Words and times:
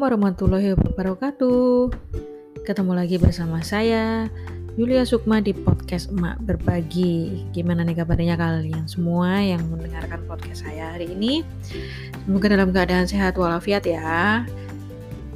Assalamualaikum 0.00 0.32
warahmatullahi 0.32 0.68
wabarakatuh. 0.96 1.92
Ketemu 2.64 2.92
lagi 2.96 3.20
bersama 3.20 3.60
saya 3.60 4.32
Yulia 4.80 5.04
Sukma 5.04 5.44
di 5.44 5.52
podcast 5.52 6.08
Emak 6.08 6.40
Berbagi. 6.40 7.44
Gimana 7.52 7.84
nih 7.84 8.00
kabarnya 8.00 8.32
kalian 8.40 8.88
semua 8.88 9.44
yang 9.44 9.60
mendengarkan 9.68 10.24
podcast 10.24 10.64
saya 10.64 10.96
hari 10.96 11.12
ini? 11.12 11.44
Semoga 12.24 12.48
dalam 12.48 12.72
keadaan 12.72 13.04
sehat 13.04 13.36
walafiat 13.36 13.84
ya. 13.84 14.48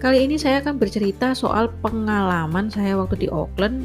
Kali 0.00 0.24
ini 0.24 0.40
saya 0.40 0.64
akan 0.64 0.80
bercerita 0.80 1.36
soal 1.36 1.68
pengalaman 1.84 2.72
saya 2.72 2.96
waktu 2.96 3.20
di 3.20 3.28
Auckland, 3.28 3.84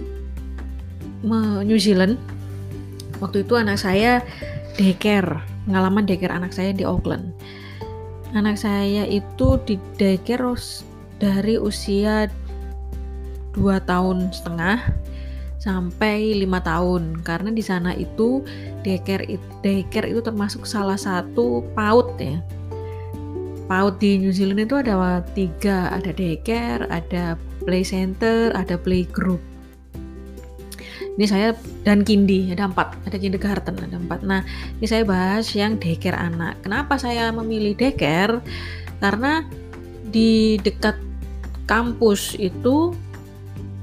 New 1.27 1.75
Zealand. 1.75 2.15
Waktu 3.19 3.43
itu 3.43 3.59
anak 3.59 3.83
saya 3.83 4.23
daycare, 4.79 5.43
pengalaman 5.67 6.07
daycare 6.07 6.39
anak 6.39 6.55
saya 6.55 6.71
di 6.71 6.87
Auckland 6.87 7.35
anak 8.33 8.61
saya 8.61 9.05
itu 9.09 9.57
di 9.65 9.81
daycare 9.97 10.53
dari 11.17 11.55
usia 11.57 12.29
2 13.57 13.89
tahun 13.89 14.29
setengah 14.29 14.93
sampai 15.59 16.37
lima 16.37 16.63
tahun. 16.63 17.25
Karena 17.25 17.51
di 17.51 17.63
sana 17.65 17.91
itu 17.93 18.45
daycare 18.85 19.27
daycare 19.59 20.07
itu 20.07 20.21
termasuk 20.23 20.63
salah 20.63 20.97
satu 20.97 21.65
PAUD 21.75 22.09
ya. 22.21 22.39
PAUD 23.69 24.01
di 24.01 24.17
New 24.17 24.33
Zealand 24.33 24.65
itu 24.65 24.75
ada 24.81 25.21
tiga 25.37 25.93
ada 25.93 26.09
daycare 26.09 26.89
ada 26.89 27.37
play 27.61 27.85
center 27.85 28.49
ada 28.57 28.79
playgroup 28.81 29.43
ini 31.19 31.27
saya 31.27 31.51
dan 31.83 32.07
kindi 32.07 32.47
ada 32.55 32.71
empat 32.71 32.95
ada 33.03 33.19
kindergarten 33.19 33.75
ada 33.75 33.99
empat. 33.99 34.23
Nah 34.23 34.39
ini 34.79 34.87
saya 34.87 35.03
bahas 35.03 35.51
yang 35.51 35.75
daycare 35.75 36.15
anak. 36.15 36.63
Kenapa 36.63 36.95
saya 36.95 37.27
memilih 37.35 37.75
daycare? 37.75 38.39
Karena 39.03 39.43
di 40.07 40.55
dekat 40.63 40.95
kampus 41.67 42.39
itu 42.39 42.95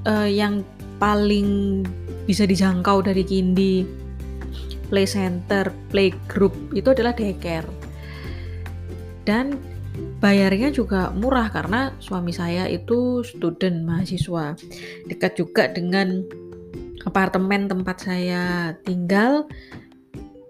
uh, 0.08 0.24
yang 0.24 0.64
paling 0.96 1.84
bisa 2.24 2.48
dijangkau 2.48 3.04
dari 3.04 3.20
kindi 3.20 3.84
play 4.88 5.04
center 5.04 5.68
playgroup 5.92 6.56
itu 6.72 6.88
adalah 6.88 7.12
daycare. 7.12 7.68
Dan 9.28 9.60
bayarnya 10.24 10.72
juga 10.72 11.12
murah 11.12 11.52
karena 11.52 11.92
suami 12.00 12.32
saya 12.32 12.64
itu 12.64 13.20
student 13.28 13.84
mahasiswa. 13.84 14.56
Dekat 15.04 15.36
juga 15.36 15.68
dengan 15.68 16.24
apartemen 17.06 17.70
tempat 17.70 18.02
saya 18.02 18.74
tinggal 18.82 19.46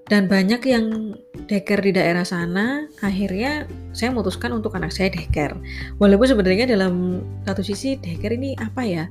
dan 0.07 0.31
banyak 0.31 0.63
yang 0.67 1.19
deker 1.51 1.83
di 1.83 1.91
daerah 1.91 2.23
sana 2.23 2.87
akhirnya 3.03 3.67
saya 3.91 4.15
memutuskan 4.15 4.55
untuk 4.55 4.75
anak 4.79 4.95
saya 4.95 5.11
deker. 5.11 5.55
Walaupun 5.98 6.31
sebenarnya 6.31 6.67
dalam 6.71 7.23
satu 7.43 7.61
sisi 7.61 7.98
deker 7.98 8.35
ini 8.35 8.55
apa 8.59 8.83
ya? 8.87 9.05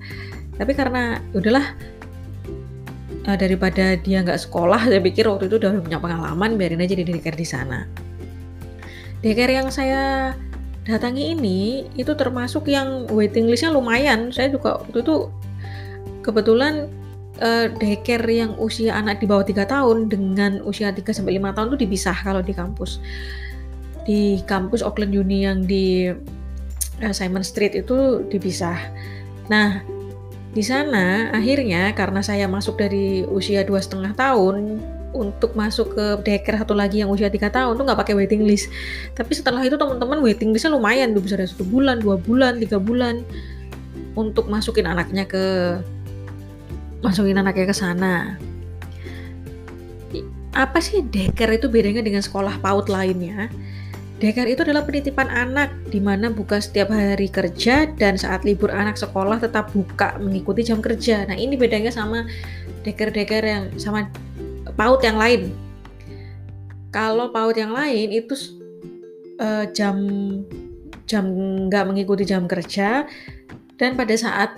Tapi 0.56 0.72
karena 0.72 1.20
udahlah 1.36 1.76
uh, 3.28 3.38
daripada 3.38 4.00
dia 4.00 4.24
nggak 4.24 4.40
sekolah 4.40 4.88
saya 4.88 5.04
pikir 5.04 5.28
waktu 5.28 5.52
itu 5.52 5.60
udah 5.60 5.84
punya 5.84 6.00
pengalaman 6.00 6.56
biarin 6.56 6.82
aja 6.82 6.96
di 6.96 7.06
deker 7.06 7.36
di 7.36 7.48
sana. 7.48 7.84
Deker 9.20 9.52
yang 9.52 9.68
saya 9.68 10.32
datangi 10.86 11.34
ini 11.34 11.90
itu 12.00 12.14
termasuk 12.16 12.72
yang 12.72 13.10
waiting 13.12 13.52
listnya 13.52 13.74
lumayan. 13.74 14.32
Saya 14.32 14.48
juga 14.48 14.80
waktu 14.80 15.02
itu 15.04 15.28
kebetulan 16.24 16.88
uh, 17.42 17.68
daycare 17.80 18.28
yang 18.28 18.56
usia 18.60 18.96
anak 18.96 19.20
di 19.20 19.28
bawah 19.28 19.44
3 19.44 19.66
tahun 19.68 19.98
dengan 20.08 20.62
usia 20.64 20.92
3 20.92 21.02
sampai 21.12 21.40
5 21.40 21.56
tahun 21.56 21.68
itu 21.74 21.80
dipisah 21.88 22.18
kalau 22.24 22.42
di 22.44 22.54
kampus. 22.56 23.00
Di 24.06 24.40
kampus 24.46 24.86
Auckland 24.86 25.16
Uni 25.18 25.44
yang 25.48 25.66
di 25.66 26.14
uh, 27.02 27.14
Simon 27.16 27.44
Street 27.44 27.76
itu 27.76 28.24
dipisah. 28.30 28.78
Nah, 29.50 29.82
di 30.56 30.64
sana 30.64 31.36
akhirnya 31.36 31.92
karena 31.92 32.24
saya 32.24 32.48
masuk 32.48 32.80
dari 32.80 33.28
usia 33.28 33.68
dua 33.68 33.84
setengah 33.84 34.16
tahun 34.16 34.80
untuk 35.16 35.56
masuk 35.56 35.96
ke 35.96 36.06
daycare 36.28 36.60
satu 36.60 36.76
lagi 36.76 37.00
yang 37.00 37.12
usia 37.12 37.32
tiga 37.32 37.48
tahun 37.48 37.80
tuh 37.80 37.84
nggak 37.88 38.00
pakai 38.04 38.16
waiting 38.16 38.44
list. 38.44 38.68
Tapi 39.16 39.32
setelah 39.32 39.64
itu 39.64 39.80
teman-teman 39.80 40.20
waiting 40.20 40.52
listnya 40.52 40.76
lumayan, 40.76 41.16
tuh 41.16 41.24
bisa 41.24 41.40
ada 41.40 41.48
satu 41.48 41.64
bulan, 41.64 42.04
dua 42.04 42.20
bulan, 42.20 42.60
tiga 42.60 42.80
bulan 42.80 43.24
untuk 44.16 44.48
masukin 44.48 44.88
anaknya 44.88 45.28
ke 45.28 45.80
masukin 47.04 47.40
anaknya 47.40 47.72
ke 47.72 47.76
sana. 47.76 48.38
Apa 50.56 50.80
sih 50.80 51.04
deker 51.04 51.52
itu 51.52 51.68
bedanya 51.68 52.00
dengan 52.00 52.24
sekolah 52.24 52.64
PAUD 52.64 52.88
lainnya? 52.88 53.52
Deker 54.16 54.48
itu 54.48 54.64
adalah 54.64 54.88
penitipan 54.88 55.28
anak 55.28 55.76
di 55.92 56.00
mana 56.00 56.32
buka 56.32 56.64
setiap 56.64 56.88
hari 56.88 57.28
kerja 57.28 57.84
dan 58.00 58.16
saat 58.16 58.48
libur 58.48 58.72
anak 58.72 58.96
sekolah 58.96 59.44
tetap 59.44 59.76
buka 59.76 60.16
mengikuti 60.24 60.64
jam 60.64 60.80
kerja. 60.80 61.28
Nah, 61.28 61.36
ini 61.36 61.60
bedanya 61.60 61.92
sama 61.92 62.24
deker-deker 62.88 63.44
yang 63.44 63.64
sama 63.76 64.08
PAUD 64.80 65.04
yang 65.04 65.20
lain. 65.20 65.42
Kalau 66.96 67.28
PAUD 67.36 67.60
yang 67.60 67.76
lain 67.76 68.08
itu 68.16 68.34
uh, 69.44 69.68
jam 69.76 70.00
jam 71.04 71.24
nggak 71.68 71.86
mengikuti 71.86 72.24
jam 72.24 72.48
kerja 72.48 73.04
dan 73.76 74.00
pada 74.00 74.16
saat 74.16 74.56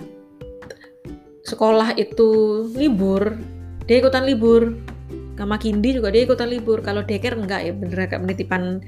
sekolah 1.48 1.96
itu 1.96 2.28
libur, 2.76 3.40
dia 3.88 4.04
ikutan 4.04 4.28
libur. 4.28 4.76
Sama 5.38 5.54
Kindi 5.54 5.94
juga 5.94 6.10
dia 6.10 6.26
ikutan 6.26 6.50
libur. 6.50 6.82
Kalau 6.82 7.06
daycare 7.06 7.38
enggak 7.38 7.62
ya 7.62 7.72
bener 7.72 8.10
agak 8.10 8.20
penitipan 8.26 8.82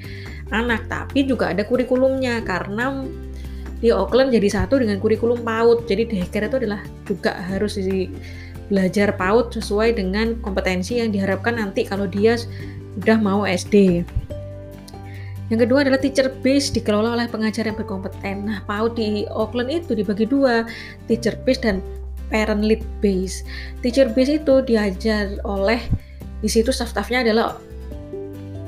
anak, 0.51 0.85
tapi 0.91 1.25
juga 1.25 1.55
ada 1.55 1.63
kurikulumnya 1.63 2.43
karena 2.43 3.07
di 3.81 3.89
Auckland 3.89 4.35
jadi 4.35 4.61
satu 4.61 4.83
dengan 4.83 5.01
kurikulum 5.01 5.41
PAUD. 5.41 5.89
Jadi 5.89 6.11
daycare 6.11 6.51
itu 6.53 6.57
adalah 6.61 6.83
juga 7.07 7.39
harus 7.39 7.81
di 7.81 8.11
belajar 8.69 9.15
PAUD 9.17 9.57
sesuai 9.57 9.99
dengan 9.99 10.39
kompetensi 10.43 10.99
yang 11.01 11.11
diharapkan 11.11 11.59
nanti 11.59 11.87
kalau 11.87 12.07
dia 12.07 12.39
udah 13.01 13.19
mau 13.19 13.43
SD. 13.47 14.05
Yang 15.51 15.67
kedua 15.67 15.83
adalah 15.83 15.99
teacher 15.99 16.31
base 16.31 16.71
dikelola 16.71 17.19
oleh 17.19 17.27
pengajar 17.27 17.67
yang 17.67 17.75
berkompeten. 17.75 18.47
Nah, 18.47 18.63
PAUD 18.71 18.95
di 18.95 19.27
Auckland 19.27 19.67
itu 19.67 19.99
dibagi 19.99 20.23
dua, 20.23 20.63
teacher 21.11 21.35
base 21.43 21.59
dan 21.59 21.83
parent 22.31 22.63
lead 22.63 22.81
base. 23.03 23.43
Teacher 23.83 24.09
base 24.15 24.41
itu 24.41 24.63
diajar 24.65 25.37
oleh 25.45 25.83
di 26.41 26.49
situ 26.49 26.73
staff-staffnya 26.73 27.27
adalah 27.27 27.59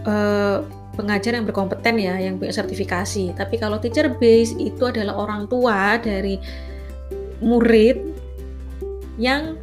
uh, 0.05 0.61
pengajar 0.93 1.33
yang 1.39 1.49
berkompeten 1.49 1.97
ya, 1.97 2.21
yang 2.21 2.37
punya 2.37 2.53
sertifikasi. 2.53 3.33
Tapi 3.33 3.57
kalau 3.57 3.81
teacher 3.81 4.13
base 4.13 4.53
itu 4.61 4.83
adalah 4.85 5.17
orang 5.17 5.49
tua 5.49 5.97
dari 5.97 6.37
murid 7.41 7.97
yang 9.17 9.57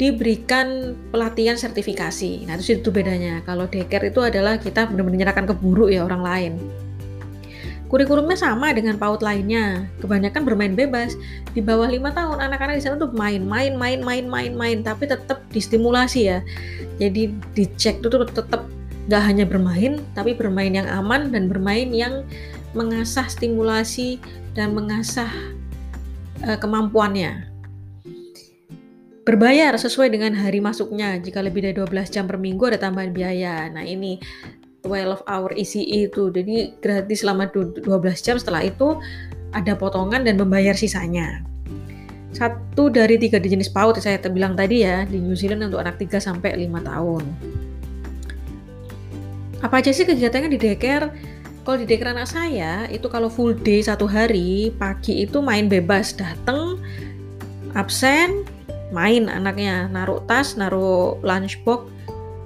diberikan 0.00 0.96
pelatihan 1.12 1.60
sertifikasi. 1.60 2.48
Nah, 2.48 2.56
itu 2.56 2.80
itu 2.80 2.88
bedanya. 2.88 3.44
Kalau 3.44 3.68
daycare 3.68 4.08
itu 4.08 4.24
adalah 4.24 4.56
kita 4.56 4.88
benar-benar 4.88 5.12
menyerahkan 5.12 5.44
ke 5.44 5.54
guru 5.60 5.92
ya 5.92 6.08
orang 6.08 6.24
lain. 6.24 6.52
Kurikulumnya 7.90 8.38
sama 8.38 8.70
dengan 8.70 8.94
PAUD 8.94 9.18
lainnya. 9.18 9.90
Kebanyakan 9.98 10.46
bermain 10.46 10.78
bebas. 10.78 11.18
Di 11.50 11.58
bawah 11.58 11.90
lima 11.90 12.14
tahun 12.14 12.38
anak-anak 12.38 12.78
di 12.78 12.82
sana 12.86 13.02
tuh 13.02 13.10
main, 13.10 13.42
main, 13.42 13.74
main, 13.74 13.98
main, 13.98 14.30
main, 14.30 14.54
main, 14.54 14.78
tapi 14.86 15.10
tetap 15.10 15.42
distimulasi 15.50 16.30
ya. 16.30 16.38
Jadi 17.02 17.34
dicek 17.58 17.98
tuh 17.98 18.22
tetap 18.30 18.70
nggak 19.10 19.22
hanya 19.26 19.42
bermain, 19.42 19.98
tapi 20.14 20.38
bermain 20.38 20.70
yang 20.70 20.86
aman 20.86 21.34
dan 21.34 21.50
bermain 21.50 21.90
yang 21.90 22.22
mengasah 22.78 23.26
stimulasi 23.26 24.22
dan 24.54 24.70
mengasah 24.70 25.26
uh, 26.46 26.54
kemampuannya. 26.62 27.50
Berbayar 29.26 29.74
sesuai 29.74 30.14
dengan 30.14 30.38
hari 30.38 30.62
masuknya. 30.62 31.18
Jika 31.18 31.42
lebih 31.42 31.66
dari 31.66 31.74
12 31.74 32.06
jam 32.14 32.30
per 32.30 32.38
minggu 32.38 32.70
ada 32.70 32.78
tambahan 32.78 33.10
biaya. 33.10 33.66
Nah, 33.66 33.82
ini 33.82 34.22
12 34.82 35.24
hour 35.28 35.50
ECE 35.56 36.08
itu. 36.08 36.32
Jadi 36.32 36.76
gratis 36.80 37.22
selama 37.22 37.48
12 37.52 37.80
jam. 38.24 38.36
Setelah 38.40 38.64
itu 38.64 38.96
ada 39.50 39.74
potongan 39.74 40.22
dan 40.22 40.38
membayar 40.38 40.74
sisanya. 40.74 41.42
Satu 42.30 42.86
dari 42.88 43.18
tiga 43.18 43.42
jenis 43.42 43.68
PAUD 43.74 43.98
yang 43.98 44.04
saya 44.06 44.18
bilang 44.30 44.54
tadi 44.54 44.86
ya 44.86 45.02
di 45.02 45.18
New 45.18 45.34
Zealand 45.34 45.66
untuk 45.66 45.82
anak 45.82 45.98
3 45.98 46.22
sampai 46.22 46.54
5 46.54 46.86
tahun. 46.86 47.24
Apa 49.60 49.84
aja 49.84 49.92
sih 49.92 50.06
kegiatannya 50.08 50.48
di 50.48 50.58
daycare? 50.60 51.12
Kalau 51.66 51.76
di 51.76 51.84
daycare 51.84 52.16
anak 52.16 52.30
saya 52.30 52.88
itu 52.88 53.04
kalau 53.12 53.28
full 53.28 53.52
day 53.52 53.84
satu 53.84 54.08
hari 54.08 54.72
pagi 54.78 55.26
itu 55.26 55.42
main 55.42 55.68
bebas. 55.68 56.16
Datang 56.16 56.80
absen 57.76 58.46
main 58.94 59.28
anaknya. 59.28 59.90
Naruh 59.90 60.22
tas 60.24 60.56
naruh 60.56 61.18
lunchbox 61.20 61.90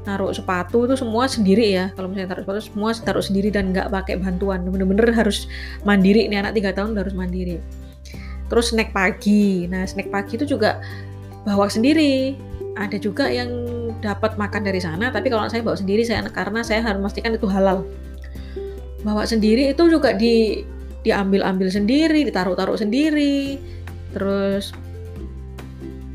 naruh 0.04 0.30
sepatu 0.32 0.84
itu 0.84 0.94
semua 1.00 1.24
sendiri 1.24 1.72
ya. 1.72 1.90
Kalau 1.96 2.12
misalnya 2.12 2.36
taruh 2.36 2.44
sepatu 2.44 2.60
semua 2.60 2.90
taruh 2.96 3.24
sendiri 3.24 3.48
dan 3.48 3.72
nggak 3.72 3.88
pakai 3.88 4.20
bantuan. 4.20 4.64
Bener-bener 4.68 5.10
harus 5.12 5.48
mandiri. 5.82 6.28
Ini 6.28 6.44
anak 6.44 6.56
tiga 6.56 6.76
tahun 6.76 6.96
harus 6.96 7.16
mandiri. 7.16 7.58
Terus 8.52 8.72
snack 8.72 8.92
pagi. 8.92 9.64
Nah 9.68 9.88
snack 9.88 10.12
pagi 10.12 10.36
itu 10.36 10.44
juga 10.44 10.80
bawa 11.48 11.66
sendiri. 11.72 12.36
Ada 12.76 13.00
juga 13.00 13.30
yang 13.30 13.48
dapat 14.04 14.36
makan 14.36 14.66
dari 14.66 14.82
sana 14.82 15.08
tapi 15.08 15.32
kalau 15.32 15.48
saya 15.48 15.64
bawa 15.64 15.78
sendiri 15.78 16.04
saya 16.04 16.26
karena 16.28 16.60
saya 16.60 16.84
harus 16.84 17.00
memastikan 17.00 17.32
itu 17.32 17.48
halal. 17.48 17.88
Bawa 19.04 19.24
sendiri 19.24 19.72
itu 19.72 19.88
juga 19.88 20.12
di 20.12 20.64
diambil-ambil 21.04 21.68
sendiri 21.68 22.24
ditaruh-taruh 22.28 22.76
sendiri. 22.76 23.60
Terus 24.12 24.72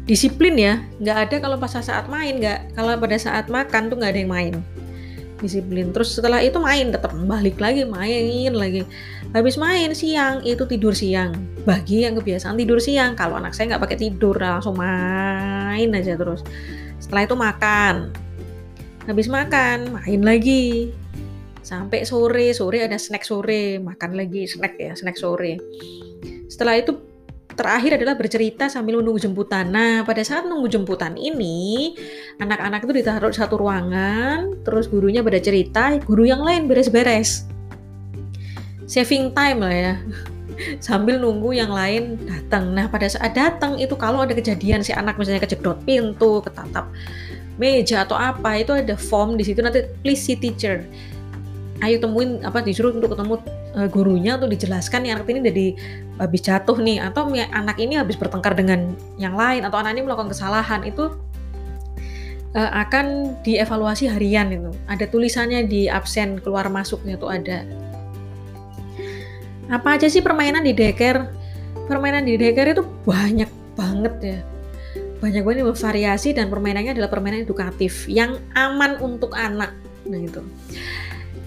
disiplin 0.09 0.57
ya. 0.57 0.81
Nggak 0.97 1.17
ada 1.29 1.35
kalau 1.37 1.61
pas 1.61 1.69
saat 1.69 2.09
main 2.09 2.41
nggak. 2.41 2.73
Kalau 2.73 2.97
pada 2.97 3.17
saat 3.21 3.45
makan 3.45 3.93
tuh 3.93 4.01
nggak 4.01 4.17
ada 4.17 4.19
yang 4.25 4.33
main. 4.33 4.53
Disiplin. 5.37 5.93
Terus 5.93 6.17
setelah 6.17 6.41
itu 6.41 6.57
main 6.57 6.89
tetap 6.89 7.13
balik 7.13 7.61
lagi 7.61 7.85
main 7.85 8.51
lagi. 8.57 8.81
Habis 9.29 9.61
main 9.61 9.93
siang 9.93 10.41
itu 10.41 10.65
tidur 10.65 10.97
siang. 10.97 11.37
Bagi 11.61 12.09
yang 12.09 12.17
kebiasaan 12.17 12.57
tidur 12.57 12.81
siang. 12.81 13.13
Kalau 13.13 13.37
anak 13.37 13.53
saya 13.53 13.77
nggak 13.77 13.85
pakai 13.85 13.97
tidur 14.01 14.33
langsung 14.41 14.73
main 14.81 15.93
aja 15.93 16.17
terus. 16.17 16.41
Setelah 16.97 17.29
itu 17.29 17.35
makan. 17.37 17.95
Habis 19.05 19.29
makan 19.29 19.93
main 19.93 20.21
lagi. 20.25 20.89
Sampai 21.61 22.01
sore 22.01 22.49
sore 22.57 22.81
ada 22.81 22.97
snack 22.97 23.21
sore. 23.21 23.77
Makan 23.77 24.17
lagi 24.17 24.49
snack 24.49 24.73
ya 24.81 24.97
snack 24.97 25.21
sore. 25.21 25.61
Setelah 26.49 26.81
itu 26.81 26.97
terakhir 27.59 27.99
adalah 27.99 28.15
bercerita 28.15 28.71
sambil 28.71 29.03
menunggu 29.03 29.19
jemputan. 29.19 29.67
Nah, 29.67 30.07
pada 30.07 30.23
saat 30.23 30.47
menunggu 30.47 30.71
jemputan 30.71 31.19
ini, 31.19 31.91
anak-anak 32.39 32.87
itu 32.87 33.03
ditaruh 33.03 33.27
di 33.27 33.35
satu 33.35 33.59
ruangan, 33.59 34.63
terus 34.63 34.87
gurunya 34.87 35.19
pada 35.19 35.43
cerita, 35.43 35.99
guru 36.07 36.23
yang 36.23 36.39
lain 36.39 36.71
beres-beres. 36.71 37.43
Saving 38.87 39.35
time 39.35 39.59
lah 39.59 39.75
ya. 39.75 39.93
Sambil 40.87 41.19
nunggu 41.19 41.51
yang 41.51 41.75
lain 41.75 42.15
datang. 42.23 42.71
Nah, 42.71 42.87
pada 42.87 43.11
saat 43.11 43.35
datang 43.35 43.75
itu 43.75 43.99
kalau 43.99 44.23
ada 44.23 44.31
kejadian 44.31 44.79
si 44.79 44.95
anak 44.95 45.19
misalnya 45.19 45.43
kejedot 45.43 45.83
pintu, 45.83 46.39
ketatap 46.39 46.87
meja 47.59 48.07
atau 48.07 48.15
apa, 48.15 48.55
itu 48.55 48.71
ada 48.71 48.95
form 48.95 49.35
di 49.35 49.43
situ 49.43 49.59
nanti 49.59 49.83
please 49.99 50.23
see 50.23 50.39
teacher 50.39 50.79
ayo 51.83 51.95
temuin 51.99 52.43
apa 52.43 52.59
disuruh 52.59 52.91
untuk 52.91 53.15
ketemu 53.15 53.39
gurunya 53.93 54.35
untuk 54.35 54.49
dijelaskan 54.49 55.05
nih 55.05 55.11
anak 55.13 55.27
ini 55.29 55.39
jadi 55.45 55.65
habis 56.17 56.41
jatuh 56.41 56.77
nih 56.81 56.97
atau 57.05 57.29
anak 57.29 57.77
ini 57.77 58.01
habis 58.01 58.17
bertengkar 58.17 58.57
dengan 58.57 58.97
yang 59.21 59.37
lain 59.37 59.61
atau 59.61 59.77
anak 59.77 59.93
ini 59.93 60.03
melakukan 60.09 60.33
kesalahan 60.33 60.81
itu 60.83 61.13
uh, 62.57 62.71
akan 62.85 63.37
dievaluasi 63.45 64.09
harian 64.09 64.49
itu. 64.49 64.71
Ada 64.89 65.05
tulisannya 65.07 65.69
di 65.69 65.85
absen 65.85 66.41
keluar 66.41 66.65
masuknya 66.67 67.15
tuh 67.15 67.29
ada. 67.29 67.63
Apa 69.69 70.01
aja 70.01 70.09
sih 70.09 70.25
permainan 70.25 70.65
di 70.65 70.73
deker 70.73 71.29
permainan 71.85 72.25
di 72.25 72.37
deker 72.37 72.73
itu 72.73 72.83
banyak 73.05 73.49
banget 73.77 74.15
ya. 74.21 74.39
Banyak 75.21 75.43
banget 75.45 75.61
variasi 75.77 76.33
dan 76.33 76.49
permainannya 76.49 76.97
adalah 76.97 77.11
permainan 77.11 77.45
edukatif 77.45 78.09
yang 78.09 78.39
aman 78.57 78.97
untuk 78.97 79.35
anak 79.37 79.75
nah 80.09 80.19
itu 80.19 80.41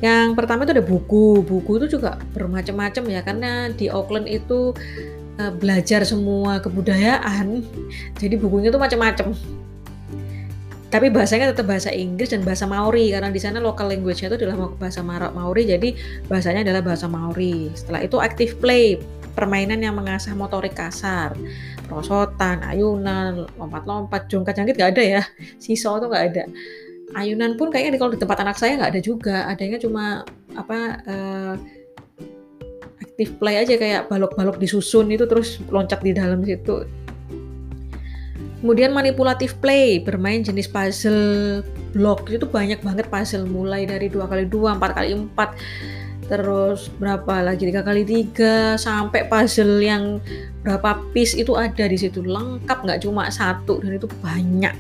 yang 0.03 0.35
pertama 0.35 0.67
itu 0.67 0.75
ada 0.75 0.83
buku. 0.83 1.47
Buku 1.47 1.79
itu 1.79 1.97
juga 1.97 2.19
bermacam-macam 2.35 3.05
ya 3.07 3.21
karena 3.23 3.71
di 3.71 3.87
Auckland 3.87 4.27
itu 4.27 4.75
uh, 5.39 5.53
belajar 5.55 6.03
semua 6.03 6.59
kebudayaan. 6.59 7.63
Jadi 8.21 8.35
bukunya 8.35 8.75
itu 8.75 8.83
macam-macam. 8.83 9.31
Tapi 10.93 11.09
bahasanya 11.09 11.57
tetap 11.57 11.73
bahasa 11.73 11.89
Inggris 11.89 12.37
dan 12.37 12.45
bahasa 12.45 12.69
Maori 12.69 13.17
karena 13.17 13.33
di 13.33 13.41
sana 13.41 13.65
local 13.65 13.89
language-nya 13.89 14.29
itu 14.29 14.45
adalah 14.45 14.69
bahasa 14.77 15.01
Maori 15.01 15.65
jadi 15.65 15.97
bahasanya 16.29 16.69
adalah 16.69 16.85
bahasa 16.85 17.09
Maori. 17.09 17.73
Setelah 17.73 18.05
itu 18.05 18.21
active 18.21 18.61
play, 18.61 19.01
permainan 19.33 19.81
yang 19.81 19.97
mengasah 19.97 20.37
motorik 20.37 20.77
kasar, 20.77 21.33
perosotan, 21.89 22.61
ayunan, 22.69 23.49
lompat-lompat, 23.57 24.29
jongkat-jangkit 24.29 24.77
nggak 24.77 24.93
ada 24.93 25.05
ya, 25.17 25.23
siso 25.65 25.97
itu 25.97 26.13
nggak 26.13 26.25
ada 26.29 26.45
ayunan 27.17 27.57
pun 27.61 27.69
kayaknya 27.69 28.01
kalau 28.01 28.13
di 28.13 28.21
tempat 28.21 28.39
anak 28.41 28.57
saya 28.57 28.79
nggak 28.81 28.93
ada 28.97 29.03
juga. 29.03 29.37
Adanya 29.49 29.79
cuma 29.81 30.25
apa 30.57 30.79
uh, 31.05 31.55
active 33.01 33.33
play 33.37 33.61
aja 33.61 33.75
kayak 33.77 34.09
balok-balok 34.09 34.57
disusun 34.57 35.13
itu 35.13 35.29
terus 35.29 35.61
loncat 35.69 36.01
di 36.01 36.13
dalam 36.17 36.41
situ. 36.43 36.89
Kemudian 38.63 38.95
manipulatif 38.95 39.59
play 39.59 39.99
bermain 39.99 40.41
jenis 40.41 40.71
puzzle 40.71 41.61
block. 41.91 42.31
Itu 42.31 42.47
banyak 42.47 42.81
banget 42.81 43.11
puzzle 43.11 43.45
mulai 43.45 43.85
dari 43.85 44.07
dua 44.07 44.31
kali 44.31 44.47
dua 44.47 44.79
empat 44.79 44.91
kali 44.97 45.13
empat 45.13 45.51
terus 46.31 46.89
berapa 46.97 47.45
lagi 47.45 47.69
tiga 47.69 47.85
kali 47.85 48.09
tiga 48.09 48.79
sampai 48.81 49.27
puzzle 49.29 49.83
yang 49.83 50.23
berapa 50.63 50.97
piece 51.11 51.35
itu 51.35 51.59
ada 51.59 51.85
di 51.85 51.99
situ. 51.99 52.23
Lengkap 52.23 52.87
nggak 52.87 53.03
cuma 53.03 53.29
satu 53.29 53.83
dan 53.83 53.99
itu 53.99 54.09
banyak 54.23 54.73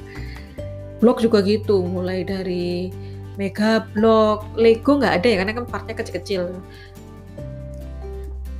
blok 1.02 1.18
juga 1.18 1.42
gitu 1.42 1.82
mulai 1.82 2.22
dari 2.22 2.94
mega 3.34 3.82
blok 3.90 4.46
Lego 4.54 5.02
nggak 5.02 5.14
ada 5.18 5.26
ya 5.26 5.36
karena 5.42 5.52
kan 5.58 5.66
partnya 5.66 5.94
kecil-kecil. 5.98 6.42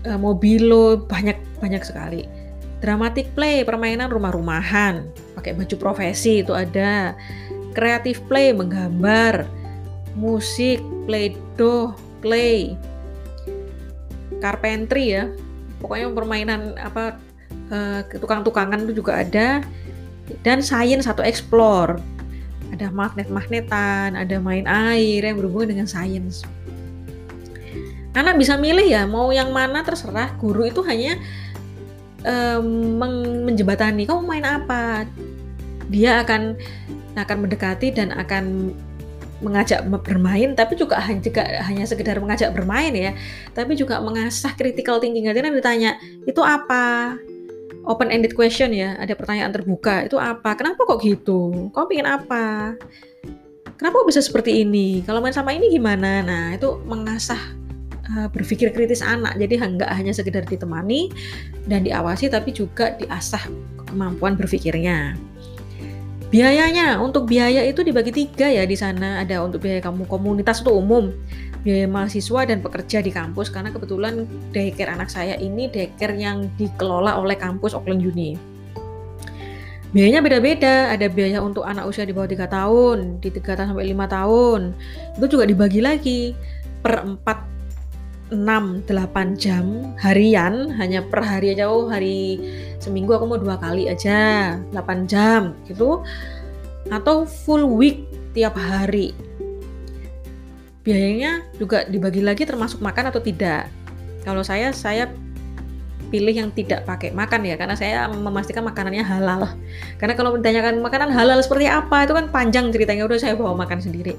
Uh, 0.02 0.18
Mobilo 0.18 1.06
banyak 1.06 1.38
banyak 1.62 1.86
sekali. 1.86 2.26
Dramatic 2.82 3.30
play 3.38 3.62
permainan 3.62 4.10
rumah-rumahan 4.10 5.06
pakai 5.38 5.54
baju 5.54 5.76
profesi 5.78 6.42
itu 6.42 6.50
ada. 6.50 7.14
Kreatif 7.78 8.18
play 8.26 8.50
menggambar. 8.50 9.46
Musik 10.18 10.82
play 11.06 11.38
doh 11.54 11.94
play. 12.18 12.74
Carpentry 14.42 15.14
ya 15.14 15.30
pokoknya 15.78 16.10
permainan 16.10 16.74
apa 16.78 17.14
uh, 17.70 18.02
tukang-tukangan 18.18 18.82
itu 18.82 18.98
juga 18.98 19.22
ada. 19.22 19.62
Dan 20.42 20.58
sains 20.58 21.06
atau 21.06 21.22
explore 21.22 22.02
ada 22.72 22.88
magnet-magnetan, 22.88 24.16
ada 24.16 24.36
main 24.40 24.64
air 24.64 25.28
yang 25.28 25.36
berhubungan 25.36 25.76
dengan 25.76 25.86
sains. 25.86 26.42
Anak 28.12 28.36
bisa 28.40 28.56
milih 28.56 28.88
ya, 28.88 29.04
mau 29.04 29.32
yang 29.32 29.52
mana 29.52 29.84
terserah. 29.84 30.32
Guru 30.36 30.68
itu 30.68 30.80
hanya 30.84 31.16
um, 32.24 32.96
menjembatani, 33.48 34.08
kamu 34.08 34.20
main 34.24 34.44
apa? 34.44 35.08
Dia 35.92 36.24
akan 36.24 36.56
akan 37.12 37.36
mendekati 37.44 37.92
dan 37.92 38.12
akan 38.12 38.72
mengajak 39.42 39.82
bermain, 40.06 40.54
tapi 40.54 40.78
juga 40.78 41.02
hanya, 41.02 41.20
juga 41.20 41.42
hanya 41.66 41.84
sekedar 41.84 42.16
mengajak 42.22 42.54
bermain 42.54 42.94
ya, 42.94 43.12
tapi 43.52 43.74
juga 43.74 43.98
mengasah 43.98 44.54
critical 44.54 45.02
thinking. 45.02 45.26
Nanti 45.28 45.42
ditanya, 45.42 45.98
itu 46.24 46.40
apa? 46.40 47.16
Open 47.88 48.12
ended 48.12 48.36
question 48.36 48.70
ya, 48.72 48.94
ada 49.00 49.12
pertanyaan 49.16 49.52
terbuka. 49.52 50.06
Itu 50.06 50.20
apa? 50.20 50.54
Kenapa 50.54 50.84
kok 50.84 51.02
gitu? 51.02 51.70
Kau 51.72 51.88
pengen 51.88 52.08
apa? 52.08 52.76
Kenapa 53.76 53.94
kok 54.02 54.08
bisa 54.08 54.22
seperti 54.22 54.62
ini? 54.62 55.02
Kalau 55.02 55.18
main 55.18 55.34
sama 55.34 55.50
ini 55.56 55.72
gimana? 55.72 56.22
Nah, 56.22 56.54
itu 56.54 56.78
mengasah 56.86 57.40
uh, 58.14 58.28
berpikir 58.30 58.70
kritis 58.70 59.02
anak. 59.02 59.34
Jadi 59.40 59.58
nggak 59.58 59.90
hanya 59.90 60.14
sekedar 60.14 60.46
ditemani 60.46 61.10
dan 61.66 61.82
diawasi, 61.82 62.30
tapi 62.30 62.54
juga 62.54 62.94
diasah 62.94 63.42
kemampuan 63.90 64.38
berpikirnya. 64.38 65.18
Biayanya 66.32 66.96
untuk 66.96 67.28
biaya 67.28 67.60
itu 67.60 67.84
dibagi 67.84 68.08
tiga 68.08 68.48
ya 68.48 68.64
di 68.64 68.72
sana 68.72 69.20
ada 69.20 69.44
untuk 69.44 69.68
biaya 69.68 69.84
kamu 69.84 70.08
komunitas 70.08 70.64
itu 70.64 70.72
umum, 70.72 71.12
biaya 71.60 71.84
mahasiswa 71.84 72.48
dan 72.48 72.64
pekerja 72.64 73.04
di 73.04 73.12
kampus 73.12 73.52
karena 73.52 73.68
kebetulan 73.68 74.24
daycare 74.48 74.96
anak 74.96 75.12
saya 75.12 75.36
ini 75.36 75.68
daycare 75.68 76.16
yang 76.16 76.48
dikelola 76.56 77.20
oleh 77.20 77.36
kampus 77.36 77.76
Auckland 77.76 78.00
Uni. 78.00 78.40
Biayanya 79.92 80.24
beda-beda, 80.24 80.88
ada 80.88 81.04
biaya 81.04 81.44
untuk 81.44 81.68
anak 81.68 81.84
usia 81.84 82.08
di 82.08 82.16
bawah 82.16 82.24
3 82.24 82.48
tahun, 82.48 83.20
di 83.20 83.28
3 83.28 83.52
tahun 83.52 83.68
sampai 83.76 83.92
5 83.92 84.08
tahun. 84.08 84.60
Itu 85.20 85.36
juga 85.36 85.44
dibagi 85.44 85.84
lagi 85.84 86.32
per 86.80 87.04
4 87.04 87.61
6 88.32 88.88
8 88.88 89.36
jam 89.36 89.92
harian 90.00 90.72
hanya 90.80 91.04
per 91.04 91.20
hari 91.20 91.52
aja 91.52 91.68
oh 91.68 91.86
hari 91.86 92.40
seminggu 92.80 93.12
aku 93.12 93.28
mau 93.28 93.38
dua 93.38 93.60
kali 93.60 93.86
aja 93.86 94.56
8 94.72 95.06
jam 95.06 95.52
gitu. 95.68 96.00
Atau 96.88 97.28
full 97.28 97.68
week 97.78 98.08
tiap 98.32 98.56
hari. 98.56 99.14
Biayanya 100.82 101.46
juga 101.60 101.86
dibagi 101.86 102.24
lagi 102.24 102.42
termasuk 102.42 102.82
makan 102.82 103.14
atau 103.14 103.22
tidak. 103.22 103.70
Kalau 104.26 104.42
saya 104.42 104.74
saya 104.74 105.06
pilih 106.12 106.36
yang 106.36 106.50
tidak 106.52 106.84
pakai 106.84 107.08
makan 107.14 107.40
ya 107.48 107.56
karena 107.56 107.72
saya 107.72 108.04
memastikan 108.10 108.66
makanannya 108.66 109.00
halal. 109.00 109.48
Karena 109.96 110.12
kalau 110.12 110.36
ditanyakan 110.36 110.84
makanan 110.84 111.08
halal 111.08 111.40
seperti 111.40 111.70
apa 111.70 112.04
itu 112.04 112.12
kan 112.12 112.28
panjang 112.28 112.68
ceritanya 112.68 113.08
udah 113.08 113.16
saya 113.16 113.38
bawa 113.38 113.56
makan 113.56 113.80
sendiri. 113.80 114.18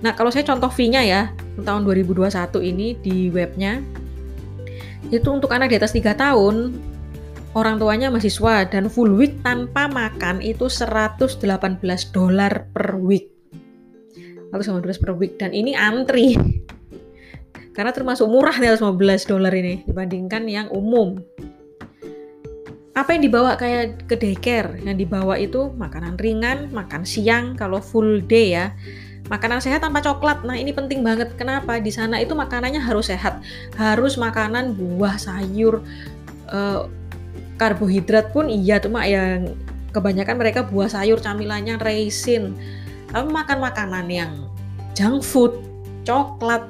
Nah 0.00 0.14
kalau 0.14 0.32
saya 0.32 0.46
contoh 0.46 0.70
fee-nya 0.72 1.02
ya 1.04 1.22
tahun 1.64 1.86
2021 1.86 2.28
ini 2.62 2.94
di 2.98 3.30
webnya 3.30 3.82
itu 5.08 5.28
untuk 5.30 5.54
anak 5.54 5.72
di 5.72 5.76
atas 5.78 5.94
3 5.96 6.12
tahun 6.18 6.76
orang 7.56 7.80
tuanya 7.80 8.12
mahasiswa 8.12 8.68
dan 8.68 8.92
full 8.92 9.16
week 9.16 9.40
tanpa 9.40 9.88
makan 9.88 10.44
itu 10.44 10.68
118 10.68 11.40
dolar 12.12 12.68
per 12.74 12.98
week. 13.00 13.32
118 14.52 15.00
per 15.00 15.12
week 15.16 15.40
dan 15.40 15.56
ini 15.56 15.72
antri. 15.72 16.36
Karena 17.76 17.94
termasuk 17.94 18.26
murah 18.26 18.54
nih 18.58 18.74
115 18.76 19.30
dolar 19.30 19.52
ini 19.54 19.86
dibandingkan 19.86 20.44
yang 20.50 20.66
umum. 20.74 21.16
Apa 22.98 23.14
yang 23.14 23.22
dibawa 23.30 23.54
kayak 23.54 24.10
ke 24.10 24.18
daycare? 24.18 24.82
Yang 24.82 25.06
dibawa 25.06 25.38
itu 25.38 25.70
makanan 25.78 26.18
ringan, 26.18 26.74
makan 26.74 27.06
siang 27.06 27.54
kalau 27.54 27.78
full 27.78 28.18
day 28.26 28.58
ya. 28.58 28.74
Makanan 29.28 29.60
sehat 29.62 29.84
tanpa 29.84 30.00
coklat. 30.00 30.42
Nah 30.42 30.56
ini 30.56 30.72
penting 30.72 31.04
banget. 31.04 31.36
Kenapa? 31.36 31.76
Di 31.78 31.92
sana 31.92 32.18
itu 32.18 32.32
makanannya 32.32 32.80
harus 32.80 33.12
sehat. 33.12 33.40
Harus 33.76 34.16
makanan 34.16 34.74
buah 34.74 35.20
sayur 35.20 35.84
uh, 36.50 36.88
karbohidrat 37.60 38.32
pun 38.32 38.48
iya. 38.48 38.80
Cuma 38.80 39.04
yang 39.04 39.54
kebanyakan 39.92 40.36
mereka 40.40 40.60
buah 40.64 40.90
sayur 40.90 41.20
camilannya 41.20 41.76
raisin. 41.78 42.56
Tapi 43.08 43.28
makan 43.28 43.58
makanan 43.64 44.06
yang 44.08 44.32
junk 44.96 45.24
food 45.24 45.52
coklat 46.02 46.64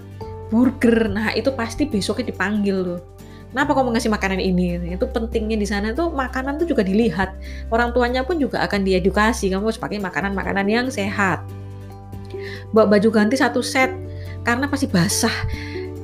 burger 0.49 1.13
nah 1.13 1.29
itu 1.37 1.53
pasti 1.53 1.85
besoknya 1.85 2.33
dipanggil 2.33 2.77
loh 2.81 3.01
kenapa 3.53 3.73
kamu 3.73 3.97
ngasih 3.97 4.13
makanan 4.13 4.41
ini? 4.45 4.93
Itu 4.93 5.09
pentingnya 5.09 5.57
di 5.57 5.65
sana 5.65 5.97
tuh 5.97 6.13
makanan 6.13 6.61
tuh 6.61 6.69
juga 6.69 6.85
dilihat. 6.85 7.33
Orang 7.73 7.97
tuanya 7.97 8.21
pun 8.21 8.37
juga 8.37 8.61
akan 8.61 8.85
diedukasi 8.85 9.49
kamu 9.49 9.73
harus 9.73 9.81
pakai 9.81 9.99
makanan-makanan 10.05 10.67
yang 10.69 10.87
sehat 10.93 11.41
bawa 12.73 12.99
baju 12.99 13.09
ganti 13.09 13.37
satu 13.39 13.65
set 13.65 13.93
karena 14.45 14.69
pasti 14.69 14.87
basah 14.89 15.33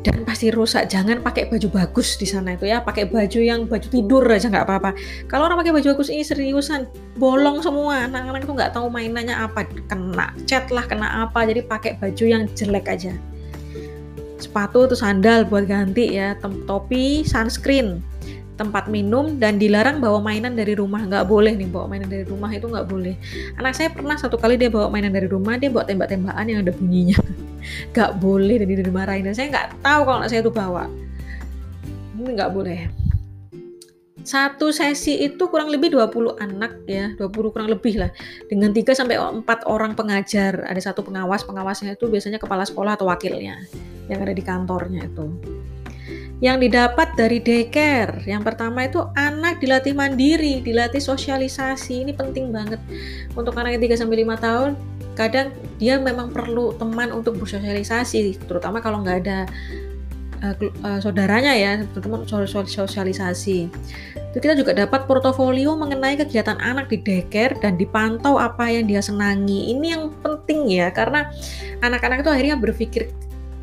dan 0.04 0.21
pasti 0.23 0.52
rusak. 0.52 0.92
Jangan 0.92 1.25
pakai 1.25 1.49
baju 1.49 1.68
bagus 1.73 2.21
di 2.21 2.28
sana 2.28 2.54
itu 2.54 2.68
ya 2.68 2.85
pakai 2.85 3.09
baju 3.09 3.40
yang 3.40 3.64
baju 3.64 3.88
tidur 3.88 4.23
aja 4.28 4.52
nggak 4.52 4.68
apa-apa. 4.68 4.90
Kalau 5.26 5.49
orang 5.49 5.64
pakai 5.64 5.73
baju 5.73 5.87
bagus 5.97 6.12
ini 6.12 6.23
seriusan 6.23 6.85
bolong 7.16 7.64
semua. 7.64 8.04
Anak-anak 8.04 8.44
itu 8.44 8.52
nggak 8.52 8.73
tahu 8.76 8.92
mainannya 8.92 9.33
apa 9.33 9.64
kena 9.88 10.37
cat 10.44 10.68
lah 10.68 10.85
kena 10.85 11.25
apa 11.25 11.49
jadi 11.49 11.64
pakai 11.64 11.97
baju 11.97 12.25
yang 12.28 12.44
jelek 12.52 12.87
aja. 12.92 13.16
Sepatu 14.37 14.85
atau 14.85 14.97
sandal 14.99 15.49
buat 15.49 15.64
ganti 15.64 16.21
ya 16.21 16.37
topi 16.68 17.25
sunscreen 17.25 18.04
tempat 18.55 18.87
minum 18.87 19.37
dan 19.43 19.59
dilarang 19.59 19.99
bawa 19.99 20.23
mainan 20.23 20.55
dari 20.55 20.79
rumah. 20.79 21.03
Nggak 21.03 21.27
boleh 21.27 21.53
nih 21.59 21.69
bawa 21.71 21.87
mainan 21.91 22.09
dari 22.11 22.25
rumah 22.27 22.51
itu 22.55 22.67
nggak 22.71 22.87
boleh. 22.87 23.15
Anak 23.59 23.75
saya 23.75 23.91
pernah 23.91 24.15
satu 24.15 24.39
kali 24.39 24.55
dia 24.55 24.71
bawa 24.71 24.91
mainan 24.91 25.11
dari 25.11 25.27
rumah 25.27 25.59
dia 25.59 25.71
bawa 25.71 25.87
tembak-tembakan 25.87 26.47
yang 26.47 26.61
ada 26.63 26.73
bunyinya. 26.75 27.19
Nggak 27.97 28.11
boleh 28.21 28.61
dan 28.61 28.67
dia 28.69 28.85
dimarahin. 28.85 29.25
Dan 29.25 29.35
saya 29.35 29.49
nggak 29.49 29.81
tahu 29.81 30.01
kalau 30.05 30.19
anak 30.21 30.29
saya 30.29 30.45
itu 30.45 30.53
bawa. 30.53 30.85
Ini 32.15 32.31
nggak 32.37 32.53
boleh. 32.53 32.79
Satu 34.25 34.73
sesi 34.73 35.21
itu 35.21 35.53
kurang 35.53 35.69
lebih 35.69 35.93
20 35.93 36.41
anak 36.41 36.81
ya 36.89 37.13
20 37.17 37.53
kurang 37.53 37.69
lebih 37.69 38.01
lah. 38.01 38.13
Dengan 38.49 38.73
3 38.73 38.93
sampai 38.93 39.17
4 39.17 39.45
orang 39.65 39.97
pengajar. 39.97 40.65
Ada 40.65 40.93
satu 40.93 41.05
pengawas 41.05 41.45
pengawasnya 41.45 41.97
itu 41.97 42.09
biasanya 42.09 42.37
kepala 42.37 42.69
sekolah 42.69 42.97
atau 42.97 43.09
wakilnya 43.09 43.65
yang 44.09 44.21
ada 44.21 44.33
di 44.37 44.45
kantornya 44.45 45.09
itu 45.09 45.33
yang 46.45 46.61
didapat 46.61 47.17
dari 47.17 47.41
daycare. 47.41 48.21
Yang 48.29 48.53
pertama 48.53 48.85
itu 48.85 49.01
anak 49.17 49.65
dilatih 49.65 49.97
mandiri, 49.97 50.61
dilatih 50.61 51.01
sosialisasi. 51.01 52.05
Ini 52.05 52.13
penting 52.13 52.53
banget 52.53 52.77
untuk 53.33 53.57
anak 53.57 53.81
yang 53.81 53.97
3 53.97 54.05
sampai 54.05 54.29
5 54.29 54.45
tahun. 54.45 54.71
Kadang 55.17 55.57
dia 55.81 55.97
memang 55.97 56.29
perlu 56.37 56.77
teman 56.77 57.17
untuk 57.17 57.41
bersosialisasi, 57.41 58.45
terutama 58.45 58.85
kalau 58.85 59.01
nggak 59.01 59.19
ada 59.25 59.49
uh, 60.45 60.55
uh, 60.85 61.01
saudaranya 61.01 61.57
ya, 61.57 61.81
terutama 61.97 62.29
sosialisasi. 62.29 63.73
Itu 64.13 64.37
kita 64.37 64.53
juga 64.53 64.77
dapat 64.77 65.09
portofolio 65.09 65.73
mengenai 65.81 66.21
kegiatan 66.21 66.61
anak 66.61 66.93
di 66.93 67.01
daycare 67.01 67.57
dan 67.65 67.81
dipantau 67.81 68.37
apa 68.37 68.69
yang 68.69 68.85
dia 68.85 69.01
senangi. 69.01 69.73
Ini 69.73 69.87
yang 69.97 70.13
penting 70.21 70.69
ya, 70.69 70.93
karena 70.93 71.25
anak-anak 71.81 72.21
itu 72.21 72.31
akhirnya 72.37 72.57
berpikir 72.61 73.09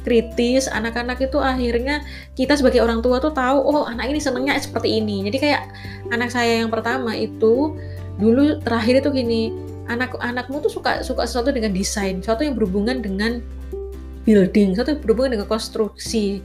kritis 0.01 0.65
anak-anak 0.67 1.21
itu 1.21 1.37
akhirnya 1.37 2.01
kita 2.33 2.57
sebagai 2.57 2.81
orang 2.81 2.99
tua 3.05 3.21
tuh 3.21 3.33
tahu 3.33 3.61
oh 3.61 3.85
anak 3.85 4.09
ini 4.09 4.19
senengnya 4.21 4.57
seperti 4.57 5.01
ini. 5.01 5.25
Jadi 5.29 5.37
kayak 5.37 5.61
anak 6.09 6.33
saya 6.33 6.65
yang 6.65 6.69
pertama 6.73 7.13
itu 7.13 7.77
dulu 8.17 8.59
terakhir 8.61 9.01
itu 9.01 9.09
gini 9.13 9.41
anak-anakmu 9.89 10.61
tuh 10.61 10.71
suka 10.71 11.01
suka 11.01 11.25
sesuatu 11.25 11.49
dengan 11.51 11.73
desain 11.73 12.21
sesuatu 12.21 12.45
yang 12.45 12.53
berhubungan 12.53 13.01
dengan 13.01 13.41
building 14.23 14.77
sesuatu 14.77 14.97
yang 14.97 15.01
berhubungan 15.01 15.31
dengan 15.39 15.47
konstruksi. 15.49 16.41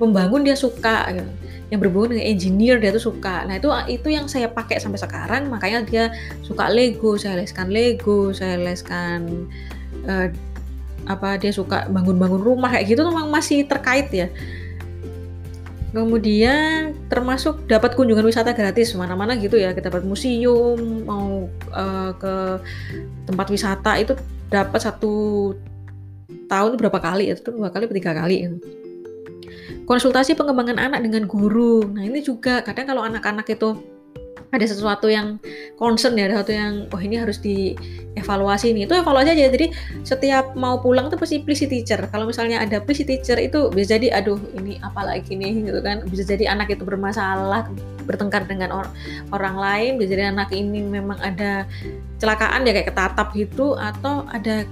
Membangun 0.00 0.42
dia 0.42 0.58
suka 0.58 1.14
gitu. 1.14 1.30
yang 1.70 1.78
berhubungan 1.78 2.18
dengan 2.18 2.26
engineer 2.26 2.76
dia 2.82 2.90
tuh 2.90 3.14
suka. 3.14 3.46
Nah 3.46 3.54
itu 3.56 3.70
itu 3.86 4.08
yang 4.10 4.26
saya 4.26 4.50
pakai 4.50 4.82
sampai 4.82 4.98
sekarang. 4.98 5.46
Makanya 5.46 5.86
dia 5.86 6.04
suka 6.42 6.66
Lego 6.66 7.14
saya 7.14 7.38
leskan 7.38 7.70
Lego 7.70 8.34
saya 8.34 8.58
leskan 8.58 9.46
uh, 10.10 10.26
apa 11.06 11.34
dia 11.38 11.50
suka 11.50 11.90
bangun-bangun 11.90 12.38
rumah 12.38 12.70
kayak 12.70 12.94
gitu 12.94 13.02
memang 13.06 13.28
masih 13.30 13.66
terkait 13.66 14.08
ya. 14.14 14.28
Kemudian 15.92 16.96
termasuk 17.12 17.68
dapat 17.68 17.92
kunjungan 17.92 18.24
wisata 18.24 18.56
gratis 18.56 18.96
mana-mana 18.96 19.36
gitu 19.36 19.60
ya. 19.60 19.76
Kita 19.76 19.92
dapat 19.92 20.08
museum 20.08 21.04
mau 21.04 21.52
uh, 21.74 22.10
ke 22.16 22.34
tempat 23.28 23.46
wisata 23.52 24.00
itu 24.00 24.16
dapat 24.48 24.80
satu 24.80 25.52
tahun 26.48 26.80
berapa 26.80 26.96
kali 26.96 27.28
ya? 27.28 27.36
Itu 27.36 27.52
dua 27.52 27.68
kali 27.68 27.92
tiga 27.92 28.16
kali 28.16 28.36
ya. 28.48 28.50
konsultasi 29.82 30.38
pengembangan 30.38 30.78
anak 30.78 31.04
dengan 31.04 31.26
guru. 31.26 31.84
Nah 31.84 32.06
ini 32.06 32.22
juga 32.24 32.62
kadang 32.62 32.88
kalau 32.88 33.02
anak-anak 33.04 33.44
itu 33.50 33.76
ada 34.52 34.66
sesuatu 34.68 35.08
yang 35.08 35.40
concern 35.80 36.12
ya, 36.12 36.28
ada 36.28 36.36
sesuatu 36.36 36.52
yang 36.52 36.72
oh 36.92 37.00
ini 37.00 37.16
harus 37.16 37.40
dievaluasi 37.40 38.76
nih. 38.76 38.84
Itu 38.84 38.94
evaluasi 39.00 39.32
aja. 39.32 39.48
Jadi 39.48 39.72
setiap 40.04 40.52
mau 40.52 40.76
pulang 40.76 41.08
tuh 41.08 41.16
pasti 41.16 41.40
please 41.40 41.64
teacher. 41.64 41.96
Kalau 42.12 42.28
misalnya 42.28 42.60
ada 42.60 42.84
please 42.84 43.00
teacher 43.08 43.40
itu 43.40 43.72
bisa 43.72 43.96
jadi 43.96 44.12
aduh 44.20 44.36
ini 44.60 44.76
apa 44.84 45.08
lagi 45.08 45.32
nih 45.32 45.72
gitu 45.72 45.80
kan. 45.80 46.04
Bisa 46.04 46.28
jadi 46.28 46.52
anak 46.52 46.68
itu 46.68 46.84
bermasalah, 46.84 47.72
bertengkar 48.04 48.44
dengan 48.44 48.76
or 48.76 48.84
orang 49.32 49.56
lain, 49.56 49.90
bisa 49.96 50.12
jadi 50.12 50.28
anak 50.36 50.52
ini 50.52 50.84
memang 50.84 51.16
ada 51.24 51.64
celakaan 52.20 52.68
ya 52.68 52.76
kayak 52.76 52.92
ketatap 52.92 53.32
gitu 53.32 53.72
atau 53.80 54.28
ada 54.36 54.68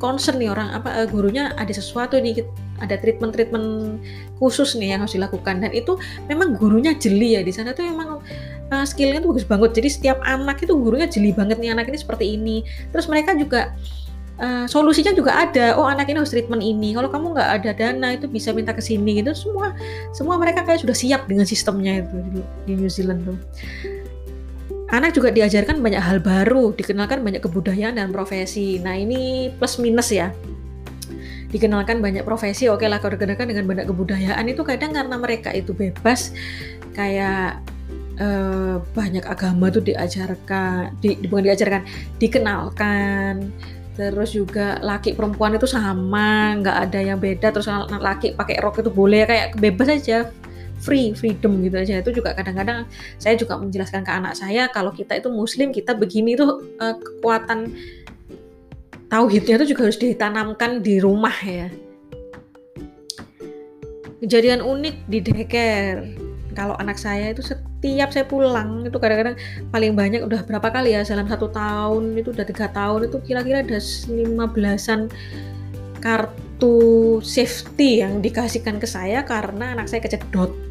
concern 0.00 0.40
nih 0.40 0.48
orang 0.48 0.72
apa 0.72 1.04
eh, 1.04 1.08
gurunya 1.10 1.52
ada 1.60 1.70
sesuatu 1.70 2.16
nih 2.16 2.40
ada 2.80 2.96
treatment-treatment 2.96 4.00
khusus 4.40 4.72
nih 4.80 4.96
yang 4.96 5.04
harus 5.04 5.12
dilakukan 5.12 5.60
dan 5.60 5.70
itu 5.76 6.00
memang 6.24 6.56
gurunya 6.56 6.96
jeli 6.96 7.36
ya 7.36 7.44
di 7.44 7.52
sana 7.52 7.76
tuh 7.76 7.84
memang 7.84 8.24
uh, 8.70 8.86
skillnya 8.86 9.20
tuh 9.20 9.34
bagus 9.34 9.46
banget. 9.46 9.70
Jadi 9.82 9.88
setiap 9.90 10.18
anak 10.22 10.62
itu 10.62 10.72
gurunya 10.78 11.10
jeli 11.10 11.34
banget 11.34 11.58
nih 11.58 11.74
anak 11.74 11.90
ini 11.90 11.98
seperti 11.98 12.38
ini. 12.38 12.62
Terus 12.94 13.10
mereka 13.10 13.34
juga 13.34 13.74
uh, 14.40 14.66
solusinya 14.70 15.12
juga 15.12 15.36
ada. 15.36 15.76
Oh 15.76 15.86
anak 15.86 16.08
ini 16.08 16.22
harus 16.22 16.32
treatment 16.32 16.62
ini. 16.62 16.94
Kalau 16.94 17.10
kamu 17.10 17.36
nggak 17.36 17.50
ada 17.60 17.70
dana 17.74 18.08
itu 18.14 18.26
bisa 18.30 18.54
minta 18.54 18.72
ke 18.72 18.82
sini 18.82 19.20
gitu. 19.20 19.34
Semua 19.34 19.74
semua 20.14 20.38
mereka 20.38 20.64
kayak 20.64 20.86
sudah 20.86 20.96
siap 20.96 21.26
dengan 21.26 21.44
sistemnya 21.44 22.06
itu 22.06 22.16
di, 22.66 22.72
New 22.78 22.90
Zealand 22.90 23.26
tuh. 23.26 23.38
Anak 24.90 25.14
juga 25.14 25.30
diajarkan 25.30 25.78
banyak 25.78 26.02
hal 26.02 26.18
baru 26.18 26.74
dikenalkan 26.74 27.22
banyak 27.22 27.42
kebudayaan 27.46 27.94
dan 27.94 28.10
profesi. 28.10 28.82
Nah 28.82 28.98
ini 28.98 29.52
plus 29.54 29.78
minus 29.78 30.10
ya. 30.10 30.34
Dikenalkan 31.50 31.98
banyak 31.98 32.22
profesi 32.22 32.70
oke 32.70 32.82
okay 32.82 32.86
lah 32.90 33.02
kalau 33.02 33.14
dikenalkan 33.18 33.50
dengan 33.50 33.70
banyak 33.70 33.86
kebudayaan. 33.86 34.50
Itu 34.50 34.66
kadang 34.66 34.94
karena 34.94 35.14
mereka 35.18 35.54
itu 35.54 35.74
bebas 35.74 36.34
kayak 36.94 37.62
uh, 38.20 38.78
banyak 38.92 39.24
agama 39.24 39.72
tuh 39.72 39.82
diajarkan, 39.82 40.94
di, 41.00 41.16
bukan 41.26 41.44
diajarkan, 41.50 41.82
dikenalkan. 42.20 43.50
Terus 43.96 44.32
juga 44.32 44.80
laki 44.80 45.12
perempuan 45.12 45.56
itu 45.56 45.66
sama, 45.66 46.56
nggak 46.60 46.76
ada 46.88 47.00
yang 47.00 47.18
beda. 47.18 47.52
Terus 47.52 47.68
laki 47.90 48.36
pakai 48.36 48.60
rok 48.62 48.80
itu 48.80 48.92
boleh 48.92 49.26
kayak 49.26 49.58
bebas 49.58 49.90
aja, 49.90 50.30
free, 50.80 51.12
freedom 51.12 51.60
gitu 51.64 51.76
aja. 51.80 52.00
Itu 52.00 52.14
juga 52.14 52.32
kadang-kadang 52.32 52.88
saya 53.20 53.36
juga 53.36 53.60
menjelaskan 53.60 54.04
ke 54.06 54.12
anak 54.12 54.36
saya 54.36 54.68
kalau 54.72 54.94
kita 54.94 55.18
itu 55.18 55.28
muslim, 55.28 55.72
kita 55.74 55.92
begini 55.96 56.36
tuh 56.38 56.64
uh, 56.80 56.96
kekuatan 56.96 57.76
tauhidnya 59.10 59.58
itu 59.60 59.74
juga 59.74 59.90
harus 59.90 59.98
ditanamkan 60.00 60.80
di 60.80 61.02
rumah 61.02 61.34
ya. 61.42 61.68
Kejadian 64.20 64.60
unik 64.60 64.96
di 65.08 65.18
daycare 65.24 66.19
kalau 66.52 66.74
anak 66.78 66.98
saya 66.98 67.32
itu 67.32 67.42
setiap 67.42 68.10
saya 68.12 68.24
pulang 68.26 68.86
itu 68.86 68.96
kadang-kadang 68.98 69.36
paling 69.70 69.92
banyak 69.94 70.20
udah 70.24 70.42
berapa 70.44 70.68
kali 70.70 70.94
ya 70.94 71.06
dalam 71.06 71.26
satu 71.26 71.48
tahun 71.50 72.18
itu 72.18 72.34
udah 72.34 72.46
tiga 72.46 72.66
tahun 72.70 73.08
itu 73.08 73.16
kira-kira 73.24 73.62
ada 73.62 73.80
lima 74.10 74.44
belasan 74.50 75.08
kartu 76.00 77.18
safety 77.20 78.00
yang 78.00 78.24
dikasihkan 78.24 78.80
ke 78.80 78.88
saya 78.88 79.22
karena 79.22 79.76
anak 79.76 79.86
saya 79.88 80.00
kecedot 80.04 80.70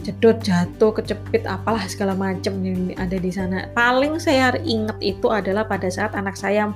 cedot 0.00 0.36
jatuh 0.40 0.92
kecepit 0.96 1.44
apalah 1.44 1.84
segala 1.84 2.16
macam 2.16 2.56
yang 2.64 2.96
ada 2.96 3.16
di 3.20 3.28
sana. 3.28 3.68
Paling 3.76 4.16
saya 4.16 4.56
ingat 4.64 4.96
itu 5.04 5.28
adalah 5.28 5.68
pada 5.68 5.86
saat 5.92 6.16
anak 6.16 6.34
saya 6.40 6.72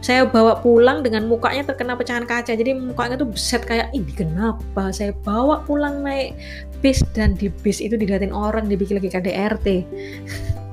saya 0.00 0.24
bawa 0.24 0.64
pulang 0.64 1.04
dengan 1.04 1.28
mukanya 1.28 1.68
terkena 1.68 1.92
pecahan 1.92 2.24
kaca. 2.24 2.56
Jadi 2.56 2.72
mukanya 2.72 3.20
tuh 3.20 3.28
beset 3.28 3.68
kayak 3.68 3.92
ini 3.92 4.08
kenapa? 4.16 4.88
Saya 4.96 5.12
bawa 5.12 5.60
pulang 5.68 6.00
naik 6.00 6.32
bis 6.80 7.04
dan 7.12 7.36
di 7.36 7.52
bis 7.60 7.84
itu 7.84 8.00
dilihatin 8.00 8.32
orang 8.32 8.64
dibikin 8.64 8.96
lagi 8.96 9.12
KDRT 9.12 9.84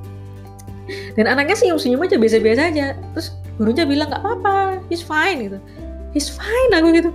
dan 1.19 1.27
anaknya 1.27 1.60
sih 1.60 1.67
senyum 1.67 2.07
aja 2.07 2.15
biasa-biasa 2.15 2.62
aja. 2.72 2.96
Terus 2.96 3.36
gurunya 3.60 3.84
bilang 3.84 4.07
nggak 4.07 4.24
apa-apa 4.24 4.79
he's 4.88 5.03
fine 5.03 5.51
gitu. 5.51 5.60
He's 6.15 6.31
fine 6.31 6.72
aku 6.72 6.96
gitu. 6.96 7.12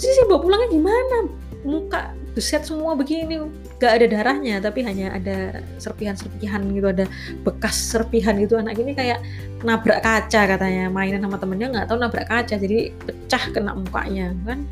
Terus 0.00 0.16
saya 0.16 0.26
bawa 0.32 0.40
pulangnya 0.40 0.68
gimana? 0.72 1.16
Muka 1.60 2.16
beset 2.32 2.62
semua 2.62 2.94
begini 2.94 3.42
gak 3.82 3.98
ada 3.98 4.06
darahnya 4.06 4.62
tapi 4.62 4.86
hanya 4.86 5.16
ada 5.16 5.64
serpihan-serpihan 5.82 6.62
gitu 6.70 6.86
ada 6.90 7.04
bekas 7.42 7.74
serpihan 7.74 8.38
gitu. 8.38 8.60
Anak 8.60 8.78
ini 8.78 8.94
kayak 8.94 9.18
nabrak 9.66 10.00
kaca 10.04 10.56
katanya 10.56 10.88
mainan 10.88 11.20
sama 11.20 11.36
temennya 11.36 11.68
nggak 11.68 11.86
tahu 11.90 11.98
nabrak 12.00 12.26
kaca 12.28 12.54
jadi 12.56 12.94
pecah 13.04 13.44
kena 13.52 13.72
mukanya 13.74 14.32
kan? 14.46 14.62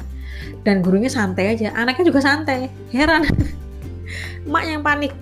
Dan 0.62 0.80
gurunya 0.80 1.10
santai 1.10 1.58
aja. 1.58 1.74
Anaknya 1.74 2.14
juga 2.14 2.20
santai 2.22 2.70
heran. 2.94 3.26
Emak 4.46 4.64
yang 4.64 4.82
panik. 4.86 5.12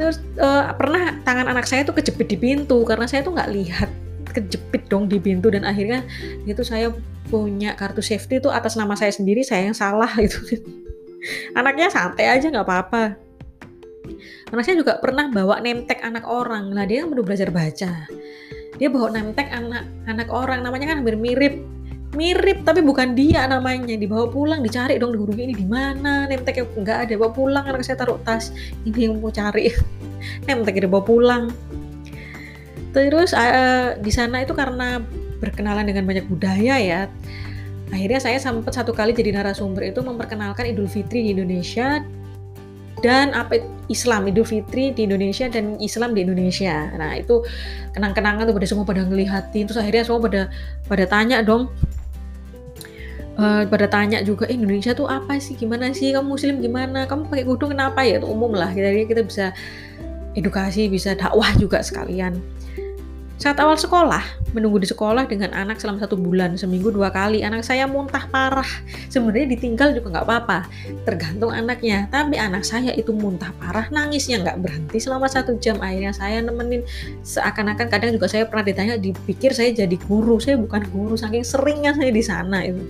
Terus 0.00 0.16
uh, 0.40 0.72
pernah 0.80 1.18
tangan 1.28 1.50
anak 1.50 1.68
saya 1.68 1.84
tuh 1.84 1.92
kejepit 1.92 2.30
di 2.30 2.38
pintu 2.40 2.82
karena 2.88 3.04
saya 3.04 3.20
tuh 3.20 3.36
nggak 3.36 3.50
lihat 3.52 3.90
kejepit 4.30 4.86
dong 4.86 5.10
di 5.10 5.18
pintu 5.18 5.50
dan 5.50 5.66
akhirnya 5.66 6.06
itu 6.46 6.62
saya 6.62 6.94
punya 7.30 7.78
kartu 7.78 8.02
safety 8.02 8.42
itu 8.42 8.50
atas 8.50 8.74
nama 8.74 8.98
saya 8.98 9.14
sendiri 9.14 9.46
saya 9.46 9.70
yang 9.70 9.78
salah 9.78 10.10
gitu. 10.18 10.58
Anaknya 11.54 11.88
santai 11.92 12.26
aja 12.26 12.50
nggak 12.50 12.66
apa-apa. 12.66 13.14
Anak 14.50 14.66
saya 14.66 14.82
juga 14.82 14.98
pernah 14.98 15.30
bawa 15.30 15.62
nemtek 15.62 16.02
anak 16.02 16.26
orang. 16.26 16.74
Lah 16.74 16.84
dia 16.88 17.06
kan 17.06 17.14
baru 17.14 17.22
belajar 17.22 17.48
baca. 17.54 17.92
Dia 18.80 18.88
bawa 18.90 19.14
nemtek 19.14 19.46
anak 19.52 19.86
anak 20.10 20.28
orang. 20.32 20.66
Namanya 20.66 20.90
kan 20.90 20.96
hampir 21.04 21.14
mirip. 21.14 21.62
Mirip 22.18 22.66
tapi 22.66 22.82
bukan 22.82 23.14
dia 23.14 23.46
namanya. 23.46 23.94
Dibawa 23.94 24.26
pulang 24.26 24.64
dicari 24.64 24.98
dong 24.98 25.14
gurunya 25.14 25.46
ini 25.46 25.54
di 25.54 25.66
mana. 25.68 26.26
Nemteknya 26.26 26.66
nggak 26.66 26.98
ada. 27.06 27.12
Bawa 27.20 27.30
pulang 27.30 27.64
anak 27.68 27.86
saya 27.86 28.00
taruh 28.00 28.18
tas. 28.26 28.50
Ini 28.82 29.12
yang 29.12 29.22
mau 29.22 29.30
cari. 29.30 29.70
Nemteknya 30.50 30.90
dibawa 30.90 31.04
pulang. 31.06 31.44
Terus 32.90 33.30
uh, 33.30 33.94
di 34.02 34.10
sana 34.10 34.42
itu 34.42 34.50
karena 34.50 34.98
berkenalan 35.40 35.88
dengan 35.88 36.04
banyak 36.06 36.28
budaya 36.28 36.76
ya. 36.78 37.00
Akhirnya 37.90 38.22
saya 38.22 38.38
sempat 38.38 38.76
satu 38.76 38.94
kali 38.94 39.10
jadi 39.10 39.34
narasumber 39.34 39.82
itu 39.90 39.98
memperkenalkan 39.98 40.70
Idul 40.70 40.86
Fitri 40.86 41.26
di 41.26 41.30
Indonesia 41.34 42.04
dan 43.02 43.34
apa 43.34 43.58
Islam 43.90 44.30
Idul 44.30 44.46
Fitri 44.46 44.94
di 44.94 45.08
Indonesia 45.08 45.50
dan 45.50 45.80
Islam 45.82 46.14
di 46.14 46.22
Indonesia. 46.22 46.86
Nah 46.94 47.18
itu 47.18 47.42
kenang-kenangan 47.96 48.46
tuh 48.46 48.54
pada 48.54 48.68
semua 48.68 48.86
pada 48.86 49.02
ngelihatin 49.02 49.66
terus 49.66 49.80
akhirnya 49.80 50.06
semua 50.06 50.22
pada 50.22 50.42
pada 50.86 51.04
tanya 51.08 51.42
dong. 51.42 51.66
Uh, 53.40 53.64
pada 53.64 53.88
tanya 53.88 54.20
juga 54.20 54.44
eh, 54.52 54.54
Indonesia 54.54 54.92
tuh 54.92 55.08
apa 55.08 55.40
sih? 55.40 55.56
Gimana 55.56 55.90
sih? 55.96 56.12
Kamu 56.12 56.36
muslim 56.36 56.60
gimana? 56.60 57.08
Kamu 57.08 57.32
pakai 57.32 57.48
kudung 57.48 57.72
kenapa 57.72 58.04
ya? 58.04 58.20
Itu 58.20 58.28
umum 58.28 58.52
lah. 58.52 58.68
Jadi 58.70 59.08
kita 59.08 59.24
bisa 59.24 59.56
edukasi 60.38 60.86
bisa 60.86 61.18
dakwah 61.18 61.50
juga 61.58 61.82
sekalian 61.82 62.38
saat 63.40 63.56
awal 63.56 63.72
sekolah, 63.72 64.20
menunggu 64.52 64.84
di 64.84 64.88
sekolah 64.92 65.24
dengan 65.24 65.56
anak 65.56 65.80
selama 65.80 66.04
satu 66.04 66.12
bulan, 66.12 66.60
seminggu 66.60 66.92
dua 66.92 67.08
kali, 67.08 67.40
anak 67.40 67.64
saya 67.64 67.88
muntah 67.88 68.28
parah. 68.28 68.68
Sebenarnya 69.08 69.56
ditinggal 69.56 69.96
juga 69.96 70.12
nggak 70.12 70.26
apa-apa, 70.28 70.68
tergantung 71.08 71.48
anaknya. 71.48 72.04
Tapi 72.12 72.36
anak 72.36 72.68
saya 72.68 72.92
itu 72.92 73.16
muntah 73.16 73.48
parah, 73.56 73.88
nangisnya 73.88 74.44
nggak 74.44 74.60
berhenti 74.60 75.00
selama 75.00 75.24
satu 75.24 75.56
jam. 75.56 75.80
Akhirnya 75.80 76.12
saya 76.12 76.44
nemenin 76.44 76.84
seakan-akan 77.24 77.88
kadang 77.88 78.12
juga 78.12 78.28
saya 78.28 78.44
pernah 78.44 78.68
ditanya, 78.68 79.00
dipikir 79.00 79.56
saya 79.56 79.72
jadi 79.72 79.96
guru. 80.04 80.36
Saya 80.36 80.60
bukan 80.60 80.84
guru, 80.92 81.16
saking 81.16 81.40
seringnya 81.40 81.96
saya 81.96 82.12
di 82.12 82.20
sana 82.20 82.60
itu 82.60 82.84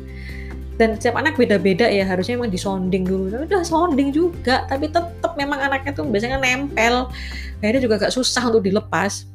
dan 0.80 0.97
setiap 0.97 1.21
anak 1.21 1.37
beda-beda 1.37 1.85
ya 1.92 2.09
harusnya 2.09 2.40
emang 2.40 2.49
disonding 2.49 3.04
dulu 3.04 3.28
tapi 3.28 3.52
udah 3.52 3.61
sounding 3.61 4.16
juga 4.16 4.64
tapi 4.64 4.88
tetap 4.88 5.37
memang 5.37 5.61
anaknya 5.61 5.92
tuh 5.92 6.09
biasanya 6.09 6.40
nempel 6.40 7.12
akhirnya 7.61 7.85
juga 7.85 8.00
agak 8.00 8.16
susah 8.16 8.49
untuk 8.49 8.64
dilepas 8.64 9.28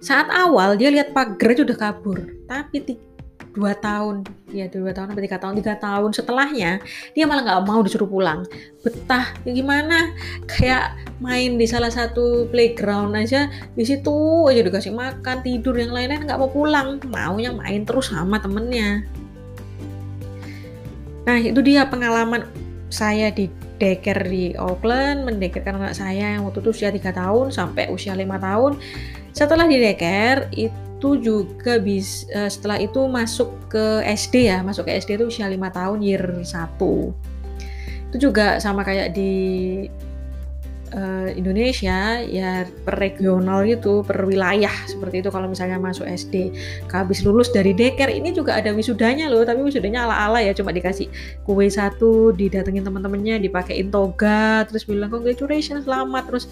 saat 0.00 0.32
awal 0.32 0.80
dia 0.80 0.88
lihat 0.88 1.12
pagar 1.12 1.52
udah 1.54 1.78
kabur. 1.78 2.18
Tapi 2.48 2.98
dua 3.50 3.74
tahun 3.74 4.22
ya 4.54 4.70
dua 4.70 4.94
tahun 4.94 5.10
atau 5.10 5.22
tiga 5.26 5.38
tahun 5.42 5.54
tiga 5.58 5.74
tahun 5.82 6.14
setelahnya 6.14 6.78
dia 7.18 7.24
malah 7.26 7.42
nggak 7.42 7.62
mau 7.66 7.80
disuruh 7.84 8.08
pulang. 8.08 8.46
Betah 8.80 9.34
ya 9.44 9.50
gimana? 9.52 10.14
Kayak 10.46 10.96
main 11.18 11.58
di 11.58 11.66
salah 11.66 11.90
satu 11.90 12.46
playground 12.48 13.12
aja 13.18 13.50
di 13.74 13.84
situ 13.84 14.46
aja 14.48 14.62
dikasih 14.62 14.94
makan 14.94 15.42
tidur 15.44 15.76
yang 15.76 15.92
lain-lain 15.92 16.24
nggak 16.24 16.40
mau 16.40 16.50
pulang. 16.50 17.02
Maunya 17.10 17.52
main 17.52 17.82
terus 17.84 18.10
sama 18.14 18.38
temennya. 18.40 19.04
Nah, 21.20 21.36
itu 21.38 21.60
dia 21.60 21.86
pengalaman 21.86 22.48
saya 22.90 23.30
di 23.30 23.46
daycare 23.80 24.28
di 24.28 24.52
Auckland, 24.60 25.24
mendekerkan 25.24 25.80
anak 25.80 25.96
saya 25.96 26.36
yang 26.36 26.44
waktu 26.44 26.60
itu 26.60 26.70
usia 26.70 26.92
3 26.92 27.00
tahun 27.16 27.48
sampai 27.48 27.88
usia 27.88 28.12
5 28.12 28.36
tahun. 28.36 28.72
Setelah 29.32 29.64
di 29.64 29.80
daycare, 29.80 30.52
itu 30.52 31.10
juga 31.16 31.80
bis, 31.80 32.28
uh, 32.36 32.46
setelah 32.52 32.76
itu 32.76 33.00
masuk 33.08 33.72
ke 33.72 34.04
SD 34.04 34.52
ya, 34.52 34.60
masuk 34.60 34.84
ke 34.84 35.00
SD 35.00 35.16
itu 35.16 35.32
usia 35.32 35.48
5 35.48 35.56
tahun, 35.72 35.98
year 36.04 36.22
1. 36.44 37.16
Itu 38.12 38.16
juga 38.20 38.60
sama 38.60 38.84
kayak 38.84 39.16
di 39.16 39.32
uh, 40.94 41.28
Indonesia 41.32 42.22
ya 42.22 42.66
per 42.84 42.98
regional 42.98 43.66
gitu, 43.66 44.02
per 44.02 44.22
wilayah 44.26 44.72
seperti 44.86 45.22
itu 45.22 45.30
kalau 45.30 45.46
misalnya 45.50 45.78
masuk 45.78 46.06
SD. 46.06 46.54
Habis 46.90 47.22
lulus 47.22 47.50
dari 47.50 47.74
deker 47.74 48.10
ini 48.10 48.34
juga 48.34 48.58
ada 48.58 48.74
wisudanya 48.74 49.30
loh, 49.30 49.42
tapi 49.46 49.62
wisudanya 49.62 50.06
ala-ala 50.06 50.42
ya, 50.42 50.52
cuma 50.54 50.74
dikasih 50.74 51.06
kue 51.46 51.66
satu, 51.70 52.34
didatengin 52.34 52.82
teman-temannya, 52.82 53.42
dipakein 53.42 53.88
toga, 53.88 54.66
terus 54.66 54.86
bilang 54.86 55.10
congratulations, 55.10 55.86
selamat, 55.86 56.22
terus 56.26 56.44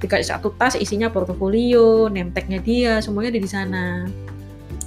dikasih 0.00 0.26
satu 0.32 0.54
tas 0.56 0.74
isinya 0.78 1.10
portofolio, 1.12 2.08
nemteknya 2.08 2.58
dia, 2.62 2.92
semuanya 3.02 3.36
ada 3.36 3.40
di 3.42 3.50
sana. 3.50 3.84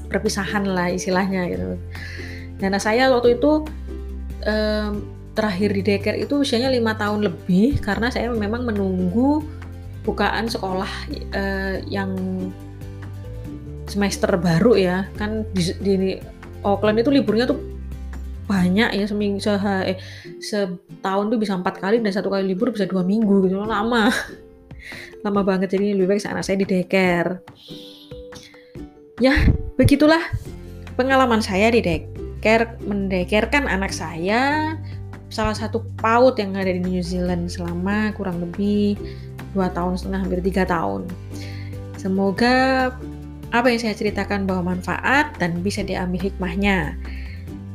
Perpisahan 0.09 0.69
lah 0.69 0.93
istilahnya 0.93 1.49
gitu. 1.49 1.73
Dan 2.61 2.77
saya 2.77 3.09
waktu 3.09 3.41
itu 3.41 3.65
um, 4.45 5.12
terakhir 5.33 5.73
di 5.73 5.81
daycare 5.81 6.21
itu 6.21 6.45
usianya 6.45 6.69
lima 6.69 6.93
tahun 6.93 7.25
lebih 7.25 7.81
karena 7.81 8.13
saya 8.13 8.29
memang 8.29 8.69
menunggu 8.69 9.41
bukaan 10.05 10.45
sekolah 10.45 10.91
uh, 11.33 11.77
yang 11.89 12.13
semester 13.89 14.29
baru 14.37 14.77
ya. 14.77 14.97
Kan 15.17 15.49
di, 15.51 15.63
di 15.81 15.93
Auckland 16.61 17.01
itu 17.01 17.09
liburnya 17.09 17.49
tuh 17.49 17.59
banyak 18.43 18.99
ya 18.99 19.05
seminggu 19.07 19.39
se 19.39 19.55
eh, 19.87 19.97
setahun 20.43 21.31
tuh 21.31 21.39
bisa 21.39 21.55
empat 21.55 21.79
kali 21.79 22.03
dan 22.03 22.11
satu 22.11 22.27
kali 22.27 22.53
libur 22.53 22.69
bisa 22.69 22.85
dua 22.85 23.01
minggu 23.01 23.49
gitu. 23.49 23.57
Lama. 23.65 24.13
Lama 25.25 25.41
banget. 25.41 25.73
Jadi 25.73 25.97
lebih 25.97 26.13
baik 26.13 26.29
anak 26.29 26.45
saya 26.45 26.61
di 26.61 26.67
daycare. 26.67 27.41
Ya 29.17 29.33
begitulah 29.79 30.21
pengalaman 30.93 31.41
saya 31.41 31.73
di 31.73 31.81
daycare. 31.81 32.77
Mendekerkan 32.83 33.71
anak 33.71 33.95
saya 33.95 34.75
salah 35.33 35.57
satu 35.57 35.81
PAUD 35.97 36.37
yang 36.37 36.53
ada 36.53 36.69
di 36.69 36.77
New 36.77 37.01
Zealand 37.01 37.49
selama 37.49 38.13
kurang 38.13 38.37
lebih 38.37 38.93
dua 39.57 39.73
tahun 39.73 39.97
setengah 39.97 40.19
hampir 40.21 40.39
tiga 40.45 40.63
tahun. 40.69 41.09
Semoga 41.97 42.93
apa 43.49 43.67
yang 43.69 43.81
saya 43.81 43.97
ceritakan 43.97 44.45
bahwa 44.45 44.77
manfaat 44.77 45.33
dan 45.41 45.65
bisa 45.65 45.81
diambil 45.81 46.29
hikmahnya. 46.29 46.93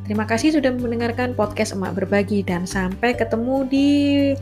Terima 0.07 0.25
kasih 0.25 0.57
sudah 0.57 0.73
mendengarkan 0.73 1.37
podcast 1.37 1.77
Emak 1.77 1.99
Berbagi 1.99 2.41
dan 2.47 2.65
sampai 2.65 3.13
ketemu 3.13 3.67
di 3.69 3.89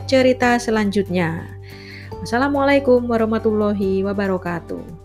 cerita 0.07 0.55
selanjutnya. 0.61 1.43
Wassalamualaikum 2.23 3.03
warahmatullahi 3.03 4.05
wabarakatuh. 4.05 4.96